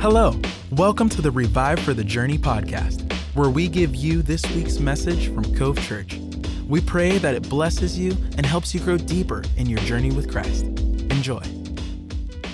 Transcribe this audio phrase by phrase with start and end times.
[0.00, 0.34] Hello,
[0.70, 5.28] welcome to the Revive for the Journey podcast, where we give you this week's message
[5.28, 6.18] from Cove Church.
[6.66, 10.32] We pray that it blesses you and helps you grow deeper in your journey with
[10.32, 10.64] Christ.
[10.64, 11.42] Enjoy.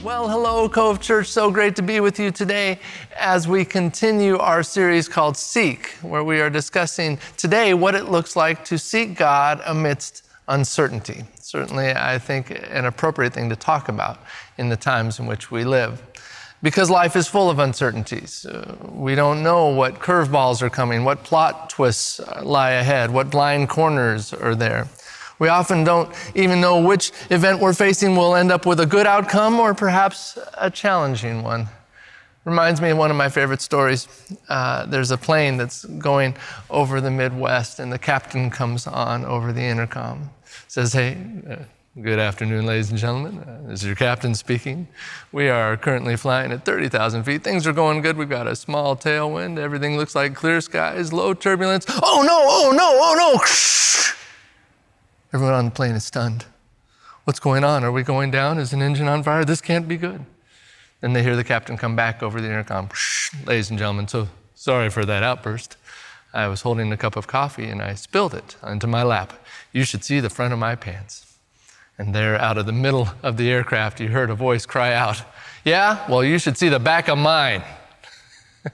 [0.03, 1.29] Well, hello, Cove Church.
[1.29, 2.81] So great to be with you today
[3.17, 8.35] as we continue our series called Seek, where we are discussing today what it looks
[8.35, 11.23] like to seek God amidst uncertainty.
[11.39, 14.19] Certainly, I think, an appropriate thing to talk about
[14.59, 16.03] in the times in which we live
[16.63, 18.47] because life is full of uncertainties.
[18.47, 23.69] Uh, we don't know what curveballs are coming, what plot twists lie ahead, what blind
[23.69, 24.89] corners are there.
[25.39, 29.07] We often don't even know which event we're facing will end up with a good
[29.07, 31.69] outcome or perhaps a challenging one.
[32.47, 34.09] Reminds me of one of my favorite stories.
[34.49, 36.37] Uh, there's a plane that's going
[36.71, 40.31] over the Midwest, and the captain comes on over the intercom.
[40.69, 41.19] Says, Hey,
[41.51, 41.57] uh,
[42.03, 43.39] Good afternoon, ladies and gentlemen.
[43.39, 44.87] Uh, this is your captain speaking.
[45.33, 47.43] We are currently flying at 30,000 feet.
[47.43, 48.19] Things are going good.
[48.19, 49.59] We've got a small tailwind.
[49.59, 51.87] Everything looks like clear skies, low turbulence.
[51.89, 53.41] Oh no, oh no, oh no.
[55.33, 56.45] Everyone on the plane is stunned.
[57.25, 57.83] What's going on?
[57.83, 58.59] Are we going down?
[58.59, 59.47] Is an engine on fire?
[59.47, 60.27] This can't be good.
[61.01, 62.91] Then they hear the captain come back over the intercom.
[63.47, 65.79] Ladies and gentlemen, so sorry for that outburst.
[66.35, 69.33] I was holding a cup of coffee and I spilled it onto my lap.
[69.73, 71.26] You should see the front of my pants.
[71.99, 75.23] And there, out of the middle of the aircraft, you heard a voice cry out,
[75.65, 76.09] Yeah?
[76.11, 77.63] Well, you should see the back of mine.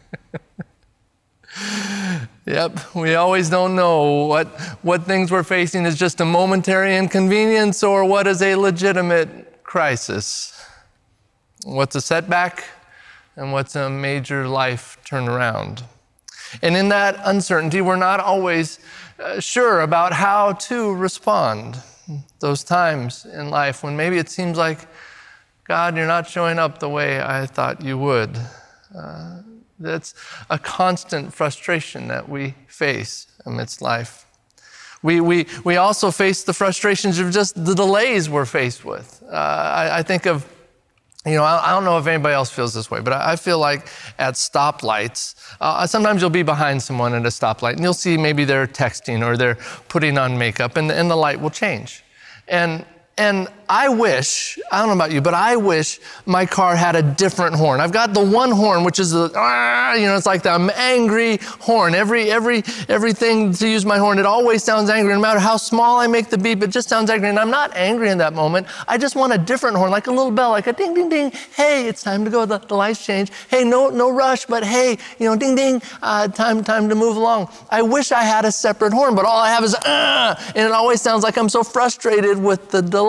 [2.47, 4.49] yep, we always don't know what,
[4.83, 10.61] what things we're facing is just a momentary inconvenience or what is a legitimate crisis.
[11.65, 12.65] What's a setback
[13.37, 15.85] and what's a major life turnaround.
[16.61, 18.81] And in that uncertainty, we're not always
[19.19, 21.79] uh, sure about how to respond
[22.41, 24.87] those times in life when maybe it seems like,
[25.65, 28.39] God, you're not showing up the way I thought you would.
[28.97, 29.43] Uh,
[29.79, 30.15] that's
[30.51, 34.27] a constant frustration that we face amidst life.
[35.03, 39.23] We, we, we also face the frustrations of just the delays we're faced with.
[39.29, 40.47] Uh, I, I, think of,
[41.25, 43.37] you know, I, I, don't know if anybody else feels this way, but I, I
[43.37, 43.87] feel like
[44.19, 48.45] at stoplights, uh, sometimes you'll be behind someone at a stoplight and you'll see maybe
[48.45, 52.03] they're texting or they're putting on makeup and, and the light will change.
[52.49, 52.85] And
[53.19, 57.03] and I wish, I don't know about you, but I wish my car had a
[57.03, 57.81] different horn.
[57.81, 61.39] I've got the one horn, which is the, ah, you know, it's like the angry
[61.61, 61.95] horn.
[61.95, 65.15] Every, every, everything to use my horn, it always sounds angry.
[65.15, 67.29] No matter how small I make the beep, it just sounds angry.
[67.29, 68.67] And I'm not angry in that moment.
[68.89, 71.33] I just want a different horn, like a little bell, like a ding, ding, ding.
[71.55, 72.45] Hey, it's time to go.
[72.45, 73.31] The, the lights change.
[73.49, 77.17] Hey, no, no rush, but hey, you know, ding, ding, uh, time, time to move
[77.17, 77.49] along.
[77.71, 80.73] I wish I had a separate horn, but all I have is, ah, and it
[80.73, 83.02] always sounds like I'm so frustrated with the delay.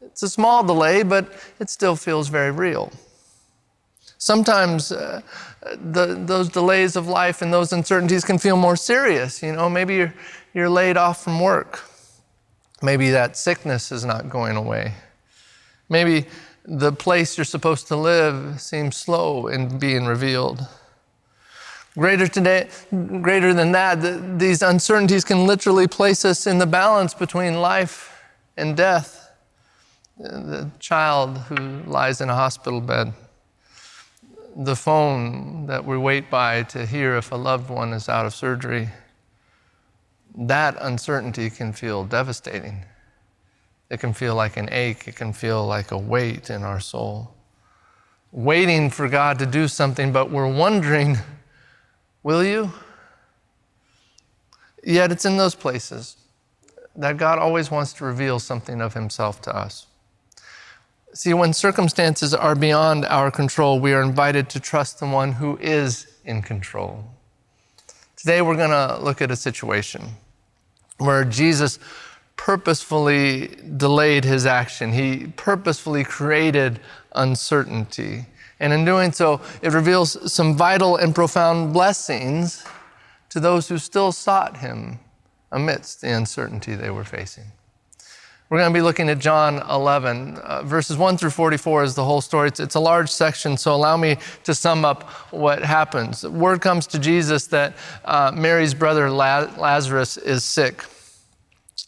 [0.00, 2.90] It's a small delay, but it still feels very real.
[4.18, 5.20] Sometimes uh,
[5.76, 9.42] the, those delays of life and those uncertainties can feel more serious.
[9.42, 10.14] You know, maybe you're,
[10.54, 11.82] you're laid off from work.
[12.82, 14.94] Maybe that sickness is not going away.
[15.88, 16.26] Maybe
[16.64, 20.66] the place you're supposed to live seems slow in being revealed.
[21.98, 22.68] Greater today,
[23.22, 28.22] greater than that, the, these uncertainties can literally place us in the balance between life
[28.58, 29.30] and death.
[30.18, 33.14] The child who lies in a hospital bed,
[34.54, 38.34] the phone that we wait by to hear if a loved one is out of
[38.34, 38.90] surgery.
[40.34, 42.84] That uncertainty can feel devastating.
[43.88, 47.32] It can feel like an ache, it can feel like a weight in our soul.
[48.32, 51.16] Waiting for God to do something, but we're wondering
[52.26, 52.72] Will you?
[54.82, 56.16] Yet it's in those places
[56.96, 59.86] that God always wants to reveal something of Himself to us.
[61.14, 65.56] See, when circumstances are beyond our control, we are invited to trust the one who
[65.58, 67.04] is in control.
[68.16, 70.02] Today, we're going to look at a situation
[70.98, 71.78] where Jesus
[72.34, 76.80] purposefully delayed his action, he purposefully created
[77.14, 78.26] uncertainty.
[78.58, 82.64] And in doing so, it reveals some vital and profound blessings
[83.28, 84.98] to those who still sought him
[85.52, 87.44] amidst the uncertainty they were facing.
[88.48, 90.36] We're going to be looking at John 11.
[90.36, 92.46] Uh, verses 1 through 44 is the whole story.
[92.46, 96.24] It's, it's, a large section, so allow me to sum up what happens.
[96.24, 97.74] Word comes to Jesus that
[98.04, 100.84] uh, Mary's brother Lazarus is sick.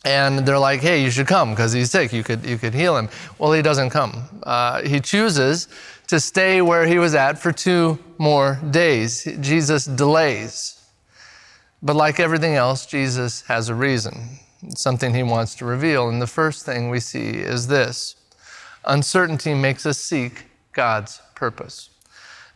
[0.05, 2.13] And they're like, hey, you should come because he's sick.
[2.13, 3.09] You could, you could heal him.
[3.39, 4.25] Well, he doesn't come.
[4.43, 5.69] Uh, he chooses
[6.09, 9.25] to stay where he was at for two more days.
[9.41, 10.75] Jesus delays.
[11.83, 16.09] But like everything else, Jesus has a reason, it's something he wants to reveal.
[16.09, 18.17] And the first thing we see is this
[18.85, 21.91] uncertainty makes us seek God's purpose.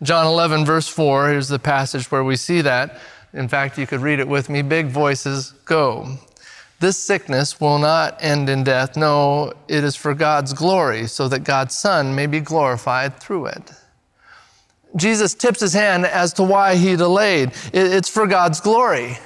[0.03, 2.99] John 11, verse 4, here's the passage where we see that.
[3.33, 4.63] In fact, you could read it with me.
[4.63, 6.19] Big voices, go.
[6.83, 8.97] This sickness will not end in death.
[8.97, 13.71] No, it is for God's glory, so that God's Son may be glorified through it.
[14.97, 17.53] Jesus tips his hand as to why he delayed.
[17.73, 19.17] It's for God's glory,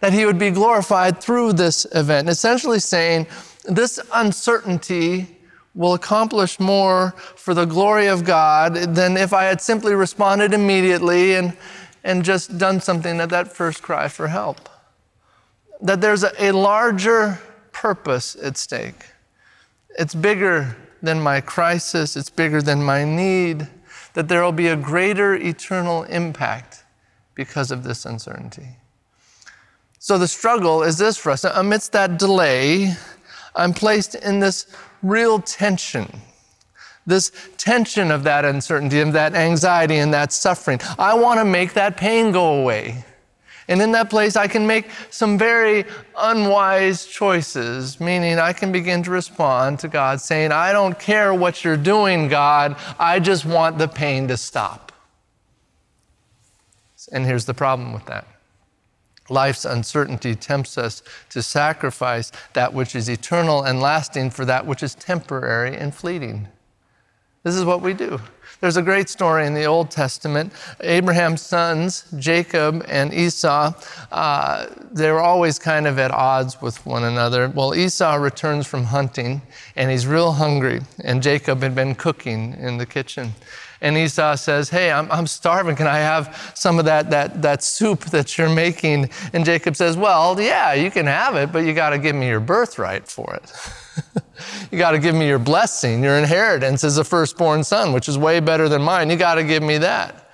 [0.00, 2.30] that he would be glorified through this event.
[2.30, 3.26] Essentially saying,
[3.64, 5.26] this uncertainty
[5.74, 11.34] will accomplish more for the glory of God than if I had simply responded immediately
[11.34, 11.54] and,
[12.02, 14.70] and just done something at that first cry for help
[15.84, 17.38] that there's a, larger
[17.70, 19.04] purpose at stake.
[19.98, 23.68] It's bigger than my crisis, it's bigger than my need,
[24.14, 26.84] that there will be a greater eternal impact
[27.34, 28.68] because of this uncertainty.
[29.98, 31.44] So the struggle is this for us.
[31.44, 32.94] Amidst that delay,
[33.54, 34.66] I'm placed in this
[35.02, 36.20] real tension.
[37.06, 40.80] This tension of that uncertainty and that anxiety and that suffering.
[40.98, 43.04] I want to make that pain go away.
[43.68, 45.84] And in that place, I can make some very
[46.18, 51.64] unwise choices, meaning I can begin to respond to God saying, I don't care what
[51.64, 54.92] you're doing, God, I just want the pain to stop.
[57.12, 58.26] And here's the problem with that
[59.30, 64.82] life's uncertainty tempts us to sacrifice that which is eternal and lasting for that which
[64.82, 66.46] is temporary and fleeting.
[67.42, 68.20] This is what we do.
[68.64, 70.50] There's a great story in the Old Testament.
[70.80, 73.74] Abraham's sons, Jacob and Esau,
[74.10, 77.50] uh, they were always kind of at odds with one another.
[77.50, 79.42] Well, Esau returns from hunting
[79.76, 83.34] and he's real hungry, and Jacob had been cooking in the kitchen.
[83.82, 85.76] And Esau says, Hey, I'm, I'm starving.
[85.76, 89.10] Can I have some of that, that, that soup that you're making?
[89.34, 92.28] And Jacob says, Well, yeah, you can have it, but you got to give me
[92.28, 93.52] your birthright for it.
[94.70, 98.18] you got to give me your blessing, your inheritance as a firstborn son, which is
[98.18, 99.10] way better than mine.
[99.10, 100.24] You got to give me that.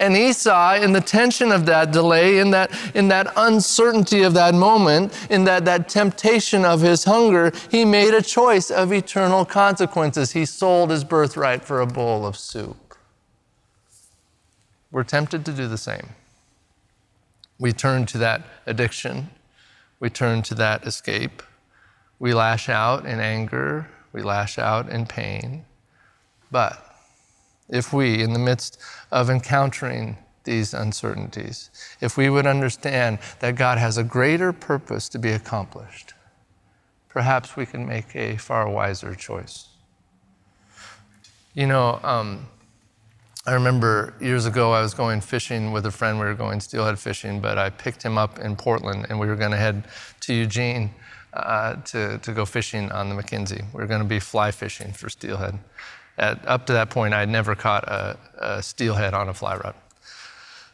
[0.00, 4.54] And Esau, in the tension of that delay, in that, in that uncertainty of that
[4.54, 10.32] moment, in that, that temptation of his hunger, he made a choice of eternal consequences.
[10.32, 12.96] He sold his birthright for a bowl of soup.
[14.92, 16.10] We're tempted to do the same.
[17.58, 19.30] We turn to that addiction,
[19.98, 21.42] we turn to that escape.
[22.18, 25.64] We lash out in anger, we lash out in pain.
[26.50, 26.84] But
[27.68, 28.78] if we, in the midst
[29.10, 31.70] of encountering these uncertainties,
[32.00, 36.14] if we would understand that God has a greater purpose to be accomplished,
[37.08, 39.68] perhaps we can make a far wiser choice.
[41.54, 42.46] You know, um,
[43.46, 46.18] I remember years ago I was going fishing with a friend.
[46.18, 49.36] We were going steelhead fishing, but I picked him up in Portland and we were
[49.36, 49.84] going to head
[50.20, 50.90] to Eugene
[51.32, 53.64] uh, to, to go fishing on the McKenzie.
[53.72, 55.58] We were going to be fly fishing for steelhead.
[56.16, 59.56] At, up to that point, I had never caught a, a steelhead on a fly
[59.56, 59.74] rod.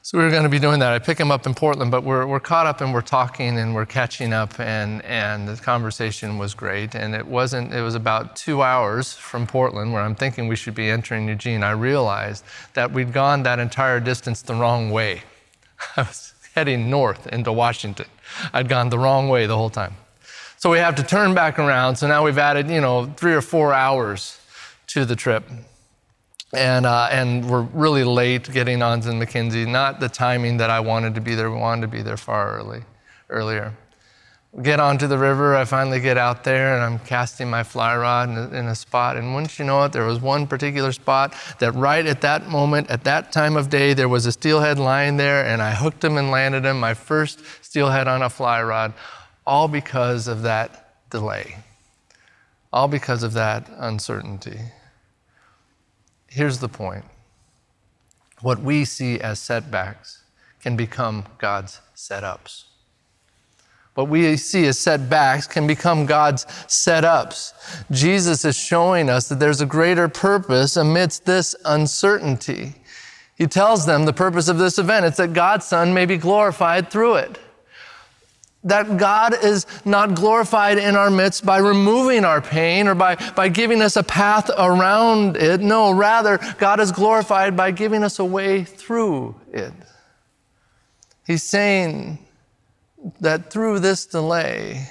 [0.05, 0.93] So we were going to be doing that.
[0.93, 3.75] I pick him up in Portland, but we're, we're caught up and we're talking and
[3.75, 6.95] we're catching up, and, and the conversation was great.
[6.95, 10.75] And it wasn't, it was about two hours from Portland where I'm thinking we should
[10.75, 11.62] be entering Eugene.
[11.62, 15.23] I realized that we'd gone that entire distance the wrong way.
[15.97, 18.06] I was heading north into Washington.
[18.53, 19.95] I'd gone the wrong way the whole time.
[20.65, 21.97] So we have to turn back around.
[21.97, 24.41] So now we've added, you know, three or four hours
[24.87, 25.45] to the trip.
[26.55, 29.71] And, uh, and we're really late getting on to McKenzie.
[29.71, 31.51] Not the timing that I wanted to be there.
[31.51, 32.83] We wanted to be there far early,
[33.29, 33.75] earlier.
[34.63, 35.55] Get onto the river.
[35.55, 38.75] I finally get out there and I'm casting my fly rod in a, in a
[38.75, 39.19] spot.
[39.19, 42.89] And wouldn't you know it, there was one particular spot that right at that moment,
[42.89, 46.17] at that time of day, there was a steelhead lying there and I hooked him
[46.17, 48.94] and landed him, my first steelhead on a fly rod
[49.46, 51.56] all because of that delay,
[52.72, 54.58] all because of that uncertainty.
[56.27, 57.05] Here's the point
[58.41, 60.22] what we see as setbacks
[60.60, 62.65] can become God's setups.
[63.94, 67.53] What we see as setbacks can become God's setups.
[67.93, 72.74] Jesus is showing us that there's a greater purpose amidst this uncertainty.
[73.36, 75.06] He tells them the purpose of this event.
[75.06, 77.39] It's that God's Son may be glorified through it
[78.65, 83.49] that God is not glorified in our midst by removing our pain or by, by
[83.49, 85.61] giving us a path around it.
[85.61, 89.73] No, rather, God is glorified by giving us a way through it.
[91.27, 92.19] He's saying
[93.21, 94.89] that through this delay,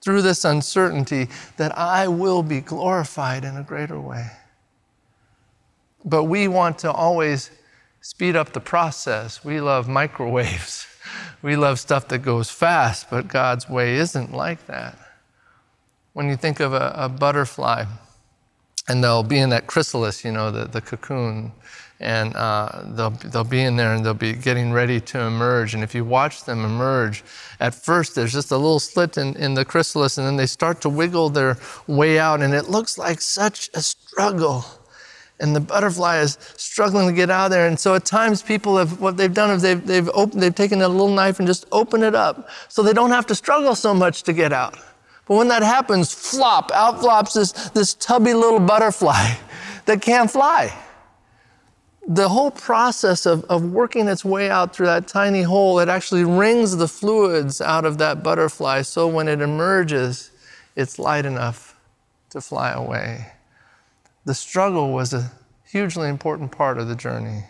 [0.00, 4.30] through this uncertainty, that I will be glorified in a greater way.
[6.04, 7.50] But we want to always
[8.00, 9.44] speed up the process.
[9.44, 10.86] We love microwaves.
[11.42, 14.98] We love stuff that goes fast, but God's way isn't like that.
[16.12, 17.84] When you think of a, a butterfly,
[18.88, 21.52] and they'll be in that chrysalis, you know, the, the cocoon,
[22.00, 25.74] and uh, they'll, they'll be in there and they'll be getting ready to emerge.
[25.74, 27.24] And if you watch them emerge,
[27.60, 30.80] at first there's just a little slit in, in the chrysalis, and then they start
[30.82, 31.56] to wiggle their
[31.86, 34.64] way out, and it looks like such a struggle.
[35.44, 37.68] And the butterfly is struggling to get out of there.
[37.68, 40.80] And so at times people have, what they've done is they've, they've, opened, they've taken
[40.80, 43.92] a little knife and just opened it up so they don't have to struggle so
[43.92, 44.76] much to get out.
[45.26, 49.34] But when that happens, flop, out flops this, this tubby little butterfly
[49.84, 50.74] that can't fly.
[52.08, 56.24] The whole process of, of working its way out through that tiny hole, it actually
[56.24, 60.30] wrings the fluids out of that butterfly so when it emerges,
[60.74, 61.78] it's light enough
[62.30, 63.33] to fly away.
[64.24, 65.32] The struggle was a
[65.66, 67.44] hugely important part of the journey.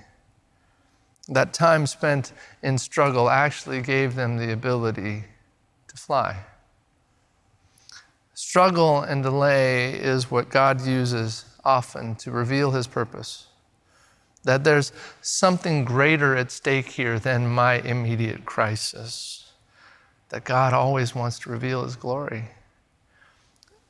[1.29, 5.25] That time spent in struggle actually gave them the ability
[5.89, 6.39] to fly.
[8.35, 13.47] Struggle and delay is what God uses often to reveal his purpose.
[14.43, 19.53] That there's something greater at stake here than my immediate crisis.
[20.31, 22.51] That God always wants to reveal his glory.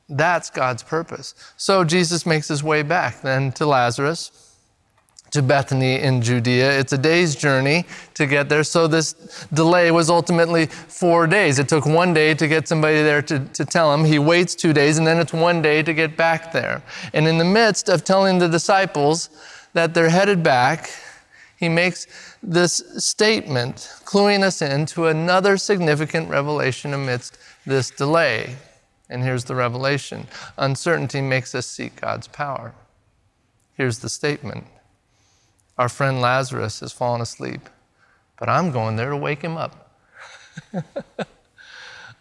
[0.07, 1.33] That's God's purpose.
[1.57, 4.45] So Jesus makes his way back then to Lazarus
[5.31, 6.79] to Bethany in Judea.
[6.79, 8.63] It's a day's journey to get there.
[8.63, 9.13] So this
[9.53, 11.59] delay was ultimately four days.
[11.59, 14.05] It took one day to get somebody there to, to tell him.
[14.05, 16.81] He waits two days, and then it's one day to get back there.
[17.13, 19.29] And in the midst of telling the disciples
[19.73, 20.89] that they're headed back,
[21.57, 22.07] he makes
[22.41, 28.55] this statement, cluing us into another significant revelation amidst this delay.
[29.09, 32.73] And here's the revelation uncertainty makes us seek God's power.
[33.75, 34.65] Here's the statement
[35.77, 37.69] our friend Lazarus has fallen asleep,
[38.39, 39.91] but I'm going there to wake him up.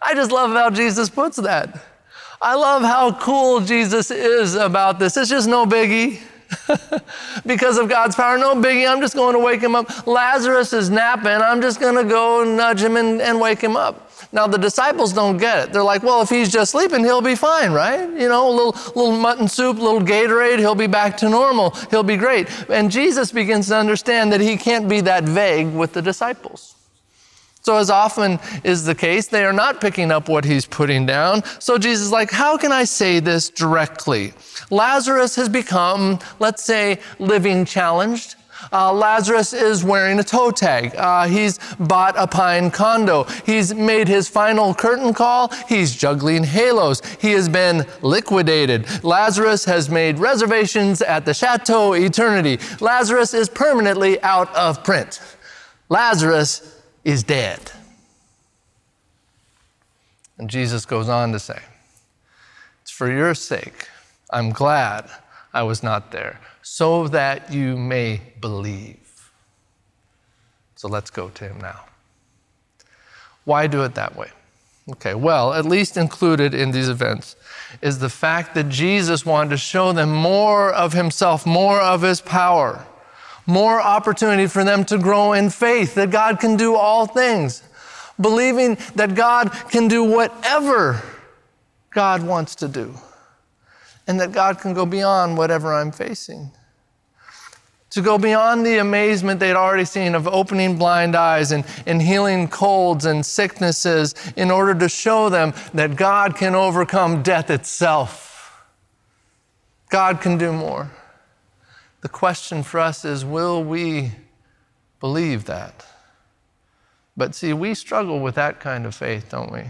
[0.03, 1.83] I just love how Jesus puts that.
[2.43, 5.17] I love how cool Jesus is about this.
[5.17, 6.21] It's just no biggie.
[7.47, 8.91] because of God's power, no biggie.
[8.91, 10.07] I'm just going to wake him up.
[10.07, 11.27] Lazarus is napping.
[11.29, 14.04] I'm just going to go nudge him and, and wake him up.
[14.35, 15.73] Now, the disciples don't get it.
[15.73, 18.01] They're like, well, if he's just sleeping, he'll be fine, right?
[18.01, 21.71] You know, a little, little mutton soup, a little Gatorade, he'll be back to normal.
[21.91, 22.49] He'll be great.
[22.69, 26.75] And Jesus begins to understand that he can't be that vague with the disciples.
[27.63, 31.45] So, as often is the case, they are not picking up what he's putting down.
[31.61, 34.35] So, Jesus is like, How can I say this directly?
[34.69, 38.35] Lazarus has become, let's say, living challenged.
[38.73, 40.95] Uh, Lazarus is wearing a toe tag.
[40.97, 43.25] Uh, he's bought a pine condo.
[43.45, 45.53] He's made his final curtain call.
[45.69, 47.03] He's juggling halos.
[47.21, 48.87] He has been liquidated.
[49.05, 52.59] Lazarus has made reservations at the Chateau Eternity.
[52.81, 55.21] Lazarus is permanently out of print.
[55.89, 57.73] Lazarus is dead.
[60.39, 61.61] And Jesus goes on to say,
[62.83, 63.89] It's for your sake.
[64.31, 65.09] I'm glad
[65.53, 69.31] I was not there so that you may believe.
[70.77, 71.85] So let's go to him now.
[73.45, 74.31] Why do it that way?
[74.93, 77.37] Okay, well, at least included in these events
[77.83, 82.23] is the fact that Jesus wanted to show them more of himself, more of his
[82.23, 82.87] power,
[83.47, 87.63] more opportunity for them to grow in faith that God can do all things,
[88.19, 91.03] believing that God can do whatever
[91.91, 92.95] God wants to do
[94.07, 96.51] and that God can go beyond whatever I'm facing.
[97.91, 102.49] To go beyond the amazement they'd already seen of opening blind eyes and, and healing
[102.49, 108.65] colds and sicknesses in order to show them that God can overcome death itself.
[109.91, 110.91] God can do more.
[112.01, 114.11] The question for us is will we
[114.99, 115.87] believe that?
[117.17, 119.63] But see, we struggle with that kind of faith, don't we?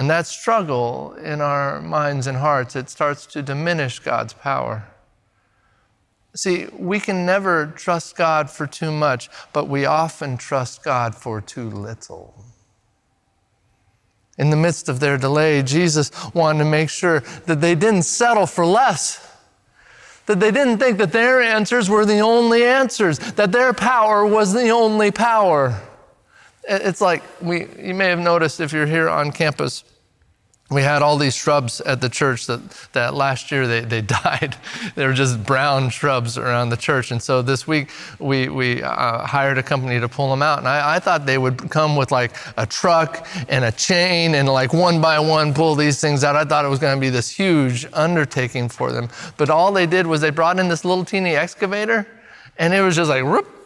[0.00, 4.88] And that struggle in our minds and hearts, it starts to diminish God's power.
[6.34, 11.42] See, we can never trust God for too much, but we often trust God for
[11.42, 12.34] too little.
[14.38, 18.46] In the midst of their delay, Jesus wanted to make sure that they didn't settle
[18.46, 19.30] for less.
[20.24, 24.54] That they didn't think that their answers were the only answers, that their power was
[24.54, 25.78] the only power.
[26.66, 29.84] It's like we, you may have noticed if you're here on campus,
[30.70, 32.60] we had all these shrubs at the church that,
[32.92, 34.56] that last year they, they died.
[34.94, 37.10] they were just brown shrubs around the church.
[37.10, 40.60] And so this week we, we uh, hired a company to pull them out.
[40.60, 44.48] And I, I, thought they would come with like a truck and a chain and
[44.48, 46.36] like one by one pull these things out.
[46.36, 49.08] I thought it was going to be this huge undertaking for them.
[49.36, 52.06] But all they did was they brought in this little teeny excavator
[52.58, 53.59] and it was just like, whoop,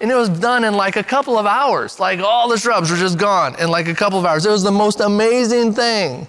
[0.00, 1.98] and it was done in like a couple of hours.
[2.00, 4.44] Like all the shrubs were just gone in like a couple of hours.
[4.46, 6.26] It was the most amazing thing.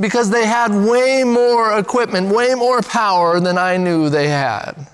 [0.00, 4.88] because they had way more equipment, way more power than I knew they had.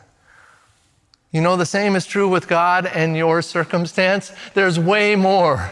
[1.31, 4.33] You know, the same is true with God and your circumstance.
[4.55, 5.71] There's way more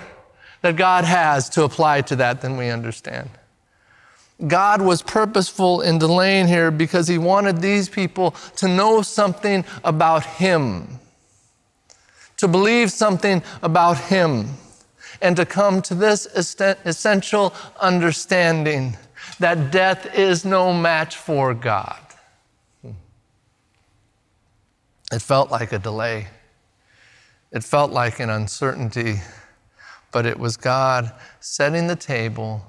[0.63, 3.31] that God has to apply to that than we understand.
[4.47, 10.25] God was purposeful in delaying here because he wanted these people to know something about
[10.25, 10.99] him,
[12.37, 14.51] to believe something about him,
[15.23, 18.97] and to come to this essential understanding
[19.39, 21.99] that death is no match for God.
[25.13, 26.29] It felt like a delay.
[27.53, 29.23] It felt like an uncertainty,
[30.13, 32.63] but it was God setting the table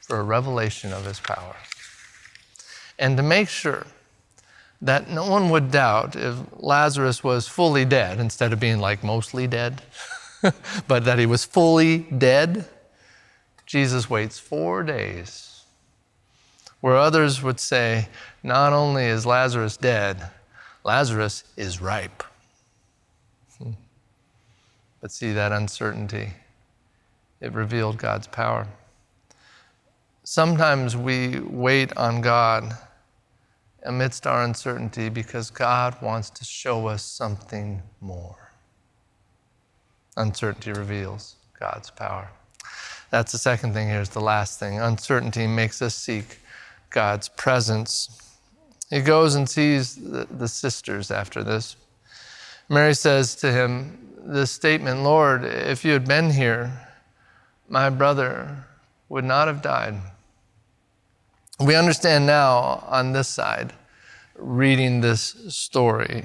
[0.00, 1.54] for a revelation of his power.
[2.98, 3.86] And to make sure
[4.84, 9.46] that no one would doubt if Lazarus was fully dead instead of being like mostly
[9.46, 9.80] dead,
[10.86, 12.68] but that he was fully dead,
[13.64, 15.62] Jesus waits four days.
[16.82, 18.08] Where others would say,
[18.42, 20.28] not only is Lazarus dead,
[20.84, 22.22] Lazarus is ripe.
[23.56, 23.70] Hmm.
[25.00, 26.34] But see that uncertainty,
[27.40, 28.68] it revealed God's power.
[30.24, 32.76] Sometimes we wait on God
[33.84, 38.52] amidst our uncertainty because God wants to show us something more.
[40.16, 42.30] Uncertainty reveals God's power.
[43.10, 43.88] That's the second thing.
[43.88, 46.38] Here's the last thing uncertainty makes us seek
[46.90, 48.38] God's presence.
[48.90, 51.76] He goes and sees the, the sisters after this.
[52.68, 56.72] Mary says to him this statement Lord, if you had been here,
[57.68, 58.64] my brother
[59.08, 59.94] would not have died.
[61.60, 63.72] We understand now on this side,
[64.34, 66.24] reading this story,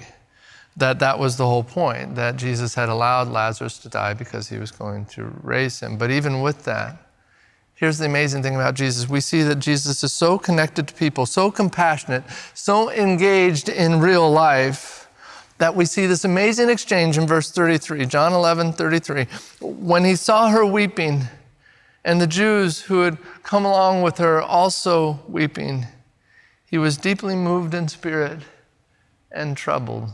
[0.76, 4.58] that that was the whole point, that Jesus had allowed Lazarus to die because he
[4.58, 5.98] was going to raise him.
[5.98, 6.98] But even with that,
[7.76, 9.08] here's the amazing thing about Jesus.
[9.08, 12.24] We see that Jesus is so connected to people, so compassionate,
[12.56, 15.08] so engaged in real life
[15.60, 19.28] that we see this amazing exchange in verse 33, John 11, 33.
[19.62, 21.28] When he saw her weeping,
[22.04, 25.88] and the Jews who had come along with her also weeping.
[26.66, 28.40] He was deeply moved in spirit
[29.32, 30.10] and troubled.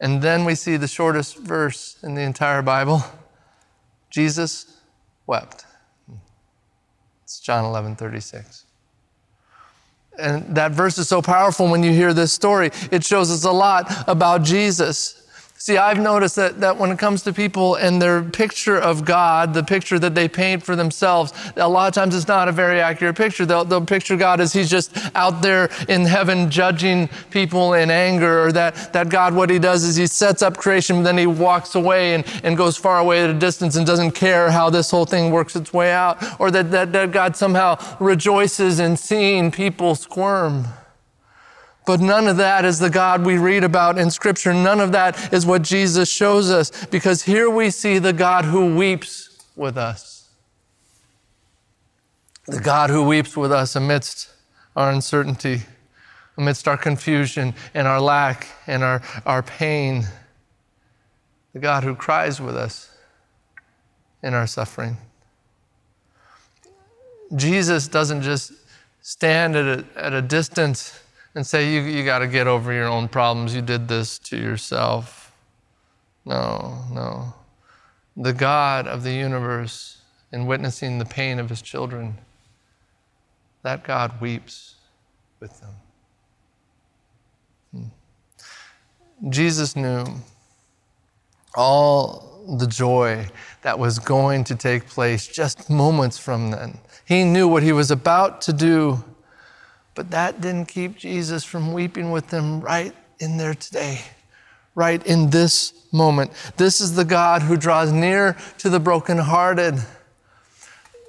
[0.00, 3.04] And then we see the shortest verse in the entire Bible
[4.10, 4.80] Jesus
[5.26, 5.64] wept.
[7.24, 8.66] It's John 11 36.
[10.18, 12.70] And that verse is so powerful when you hear this story.
[12.90, 15.21] It shows us a lot about Jesus.
[15.64, 19.54] See, I've noticed that, that when it comes to people and their picture of God,
[19.54, 22.80] the picture that they paint for themselves, a lot of times it's not a very
[22.80, 23.46] accurate picture.
[23.46, 28.46] They'll, they'll picture God as He's just out there in heaven judging people in anger,
[28.46, 31.76] or that, that God, what He does is He sets up creation, then He walks
[31.76, 35.06] away and, and goes far away at a distance and doesn't care how this whole
[35.06, 39.94] thing works its way out, or that, that, that God somehow rejoices in seeing people
[39.94, 40.66] squirm.
[41.84, 44.54] But none of that is the God we read about in Scripture.
[44.54, 48.76] None of that is what Jesus shows us because here we see the God who
[48.76, 50.28] weeps with us.
[52.46, 54.30] The God who weeps with us amidst
[54.76, 55.62] our uncertainty,
[56.36, 60.04] amidst our confusion and our lack and our, our pain.
[61.52, 62.96] The God who cries with us
[64.22, 64.96] in our suffering.
[67.34, 68.52] Jesus doesn't just
[69.00, 71.01] stand at a, at a distance
[71.34, 73.54] and say, you, you got to get over your own problems.
[73.54, 75.32] You did this to yourself.
[76.24, 77.34] No, no.
[78.16, 79.98] The God of the universe,
[80.32, 82.18] in witnessing the pain of his children,
[83.62, 84.74] that God weeps
[85.40, 85.74] with them.
[87.72, 89.30] Hmm.
[89.30, 90.04] Jesus knew
[91.54, 93.26] all the joy
[93.62, 96.78] that was going to take place just moments from then.
[97.04, 99.02] He knew what he was about to do
[99.94, 104.00] but that didn't keep Jesus from weeping with them right in there today,
[104.74, 106.32] right in this moment.
[106.56, 109.74] This is the God who draws near to the brokenhearted.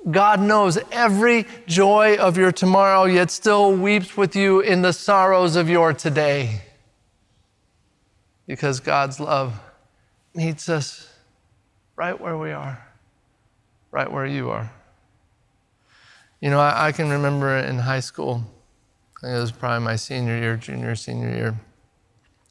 [0.10, 5.56] God knows every joy of your tomorrow, yet still weeps with you in the sorrows
[5.56, 6.62] of your today.
[8.46, 9.58] Because God's love
[10.36, 11.10] meets us
[11.96, 12.86] right where we are,
[13.92, 14.70] right where you are.
[16.42, 18.44] You know, I, I can remember in high school,
[19.24, 21.56] it was probably my senior year, junior, senior year.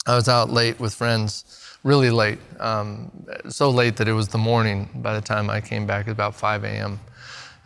[0.07, 1.45] I was out late with friends,
[1.85, 3.11] really late, um,
[3.49, 6.35] so late that it was the morning by the time I came back at about
[6.35, 6.99] 5 a.m.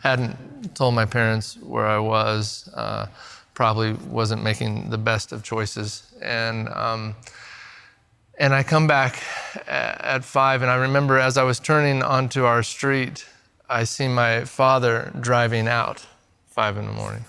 [0.03, 3.07] Hadn't told my parents where I was, uh,
[3.53, 6.13] probably wasn't making the best of choices.
[6.21, 7.15] And, um,
[8.37, 9.23] and I come back
[9.67, 13.25] at 5, and I remember as I was turning onto our street,
[13.69, 16.05] I see my father driving out
[16.47, 17.25] five in the morning.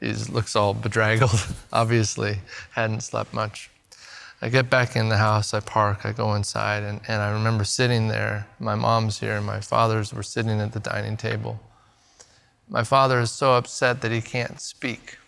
[0.00, 2.38] He looks all bedraggled, obviously,
[2.72, 3.70] hadn't slept much.
[4.42, 7.64] I get back in the house, I park, I go inside, and, and I remember
[7.64, 8.46] sitting there.
[8.58, 11.60] My mom's here, and my fathers were sitting at the dining table.
[12.66, 15.18] My father is so upset that he can't speak.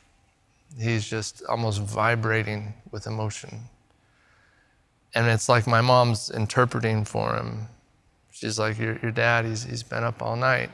[0.80, 3.68] He's just almost vibrating with emotion.
[5.14, 7.68] And it's like my mom's interpreting for him.
[8.30, 10.70] She's like, Your, your dad, he's, he's been up all night.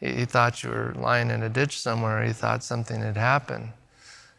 [0.00, 2.24] He, thought you were lying in a ditch somewhere.
[2.24, 3.70] He thought something had happened.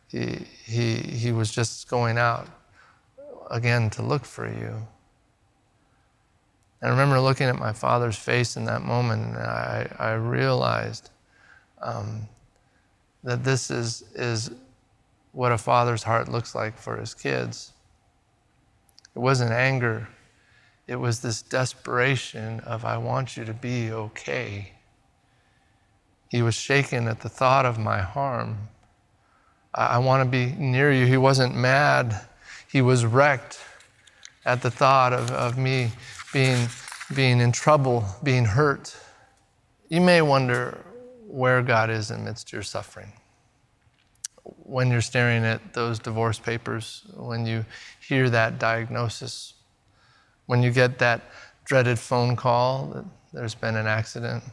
[0.07, 2.47] He, he, he was just going out
[3.49, 4.87] again to look for you.
[6.81, 11.09] I remember looking at my father's face in that moment, and I, I realized
[11.81, 12.27] um,
[13.23, 14.51] that this is, is
[15.31, 17.71] what a father's heart looks like for his kids.
[19.15, 20.07] It wasn't anger,
[20.87, 24.74] it was this desperation of, I want you to be okay.
[26.35, 28.57] He was shaken at the thought of my harm.
[29.73, 31.05] I, I want to be near you.
[31.05, 32.19] He wasn't mad
[32.75, 33.61] he was wrecked
[34.45, 35.91] at the thought of, of me
[36.33, 36.67] being,
[37.15, 38.93] being in trouble, being hurt.
[39.87, 40.83] You may wonder
[41.25, 43.13] where God is amidst your suffering.
[44.43, 47.65] When you're staring at those divorce papers, when you
[48.01, 49.53] hear that diagnosis,
[50.47, 51.21] when you get that
[51.63, 54.43] dreaded phone call that there's been an accident,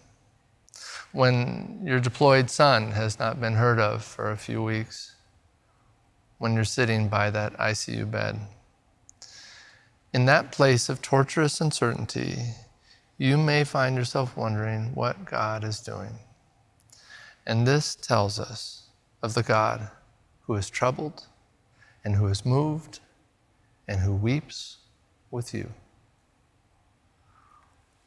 [1.13, 5.15] when your deployed son has not been heard of for a few weeks
[6.39, 8.41] when you're sitting by that ICU bed.
[10.13, 12.37] In that place of torturous uncertainty,
[13.19, 16.19] you may find yourself wondering what God is doing.
[17.47, 18.89] And this tells us
[19.23, 19.91] of the God
[20.43, 21.27] who is troubled
[22.05, 23.01] and who is moved
[23.87, 24.79] and who weeps
[25.31, 25.73] with you.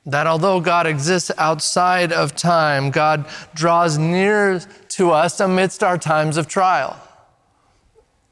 [0.05, 6.37] That although God exists outside of time, God draws near to us amidst our times
[6.37, 6.99] of trial.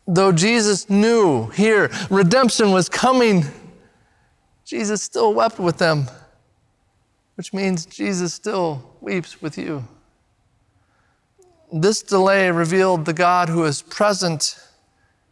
[0.08, 3.46] Though Jesus knew here redemption was coming,
[4.66, 6.10] Jesus still wept with them,
[7.36, 9.88] which means Jesus still weeps with you.
[11.72, 14.60] This delay revealed the God who is present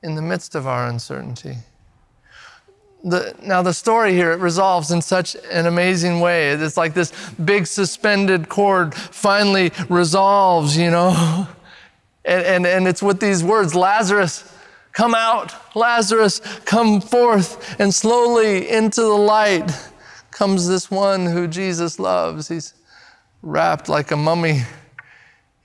[0.01, 1.57] in the midst of our uncertainty.
[3.03, 6.51] The, now, the story here, it resolves in such an amazing way.
[6.51, 11.47] It's like this big suspended chord finally resolves, you know?
[12.23, 14.47] And, and, and it's with these words Lazarus,
[14.93, 17.79] Come out, Lazarus, come forth.
[17.79, 19.71] And slowly into the light
[20.31, 22.47] comes this one who Jesus loves.
[22.47, 22.73] He's
[23.41, 24.63] wrapped like a mummy.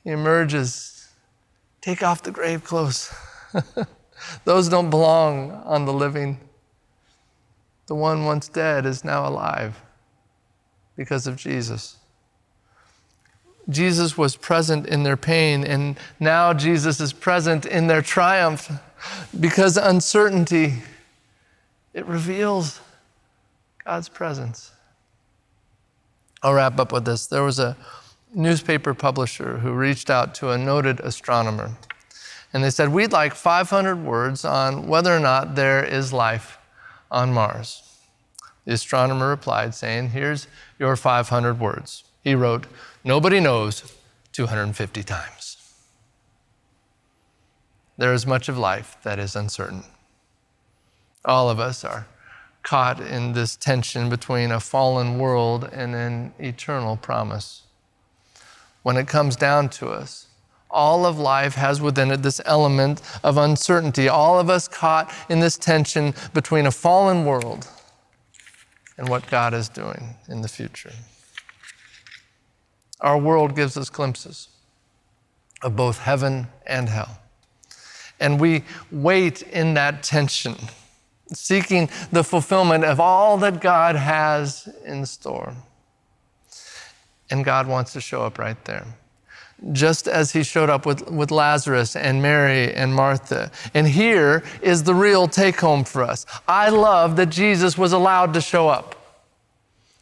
[0.04, 1.08] He emerges.
[1.80, 3.12] Take off the grave clothes.
[4.44, 6.38] Those don't belong on the living.
[7.86, 9.80] The one once dead is now alive
[10.96, 11.96] because of Jesus.
[13.68, 18.70] Jesus was present in their pain, and now Jesus is present in their triumph
[19.38, 20.74] because uncertainty,
[21.92, 22.80] it reveals
[23.84, 24.72] God's presence.
[26.42, 27.26] I'll wrap up with this.
[27.26, 27.76] There was a
[28.32, 31.76] newspaper publisher who reached out to a noted astronomer,
[32.52, 36.55] and they said, We'd like 500 words on whether or not there is life
[37.10, 37.82] on Mars.
[38.64, 42.04] The astronomer replied, saying, Here's your 500 words.
[42.22, 42.66] He wrote,
[43.04, 43.94] Nobody knows
[44.32, 45.56] 250 times.
[47.96, 49.84] There is much of life that is uncertain.
[51.24, 52.06] All of us are
[52.62, 57.62] caught in this tension between a fallen world and an eternal promise.
[58.82, 60.25] When it comes down to us,
[60.70, 64.08] all of life has within it this element of uncertainty.
[64.08, 67.68] All of us caught in this tension between a fallen world
[68.98, 70.92] and what God is doing in the future.
[73.00, 74.48] Our world gives us glimpses
[75.62, 77.18] of both heaven and hell.
[78.18, 80.56] And we wait in that tension,
[81.32, 85.54] seeking the fulfillment of all that God has in store.
[87.30, 88.86] And God wants to show up right there.
[89.72, 93.50] Just as he showed up with, with Lazarus and Mary and Martha.
[93.72, 96.26] And here is the real take home for us.
[96.46, 98.94] I love that Jesus was allowed to show up.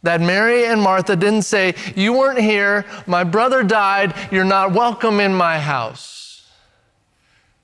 [0.03, 5.19] That Mary and Martha didn't say, You weren't here, my brother died, you're not welcome
[5.19, 6.25] in my house.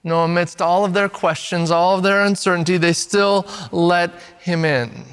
[0.03, 5.05] No, amidst all of their questions, all of their uncertainty, they still let him in.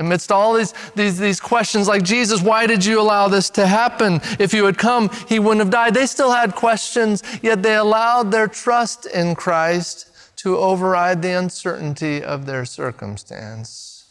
[0.00, 4.22] Amidst all these, these, these questions, like Jesus, why did you allow this to happen?
[4.38, 5.92] If you had come, he wouldn't have died.
[5.92, 12.24] They still had questions, yet they allowed their trust in Christ to override the uncertainty
[12.24, 14.06] of their circumstance.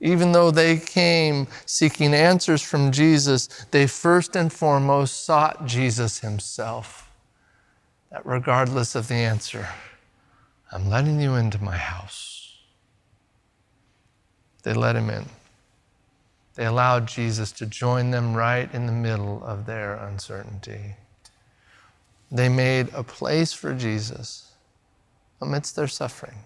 [0.00, 7.10] Even though they came seeking answers from Jesus, they first and foremost sought Jesus himself.
[8.10, 9.68] That regardless of the answer,
[10.72, 12.43] I'm letting you into my house.
[14.64, 15.26] They let him in.
[16.56, 20.96] They allowed Jesus to join them right in the middle of their uncertainty.
[22.30, 24.52] They made a place for Jesus
[25.40, 26.38] amidst their suffering,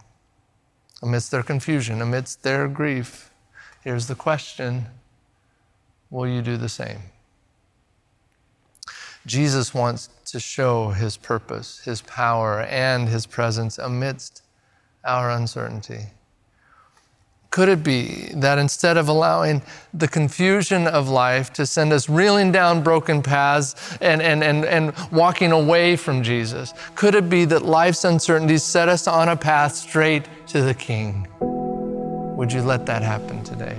[1.02, 3.30] amidst their confusion, amidst their grief.
[3.82, 4.86] Here's the question
[6.10, 6.98] Will you do the same?
[9.26, 14.42] Jesus wants to show his purpose, his power, and his presence amidst
[15.04, 16.06] our uncertainty.
[17.50, 19.62] Could it be that instead of allowing
[19.94, 24.92] the confusion of life to send us reeling down broken paths and, and, and, and
[25.10, 29.74] walking away from Jesus, could it be that life's uncertainties set us on a path
[29.74, 31.26] straight to the King?
[31.40, 33.76] Would you let that happen today?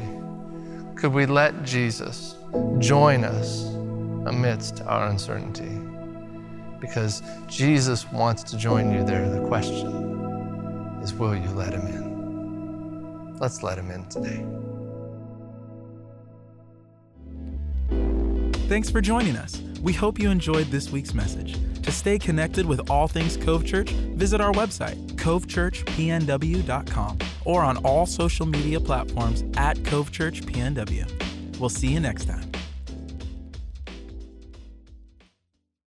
[0.96, 2.36] Could we let Jesus
[2.80, 3.66] join us
[4.26, 5.80] amidst our uncertainty?
[6.82, 9.30] Because Jesus wants to join you there.
[9.30, 9.88] The question
[11.04, 12.09] is will you let him in?
[13.39, 14.45] Let's let him in today.
[18.67, 19.62] Thanks for joining us.
[19.82, 21.58] We hope you enjoyed this week's message.
[21.82, 28.06] To stay connected with all things Cove Church, visit our website, covechurchpnw.com, or on all
[28.06, 31.60] social media platforms at Cove Church PNW.
[31.60, 32.49] We'll see you next time.